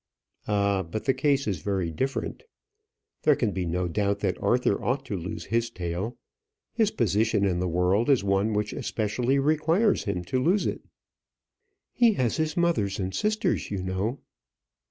"Ah! 0.47 0.81
but 0.81 1.05
the 1.05 1.13
case 1.13 1.45
is 1.45 1.61
very 1.61 1.91
different. 1.91 2.41
There 3.21 3.35
can 3.35 3.51
be 3.51 3.67
no 3.67 3.87
doubt 3.87 4.21
that 4.21 4.41
Arthur 4.41 4.83
ought 4.83 5.05
to 5.05 5.15
lose 5.15 5.45
his 5.45 5.69
tail. 5.69 6.17
His 6.73 6.89
position 6.89 7.45
in 7.45 7.59
the 7.59 7.67
world 7.67 8.09
is 8.09 8.23
one 8.23 8.53
which 8.53 8.73
especially 8.73 9.37
requires 9.37 10.05
him 10.05 10.23
to 10.23 10.41
lose 10.41 10.65
it." 10.65 10.81
"He 11.93 12.13
has 12.13 12.37
his 12.37 12.57
mother 12.57 12.89
and 12.97 13.13
sisters, 13.13 13.69
you 13.69 13.83
know." 13.83 14.17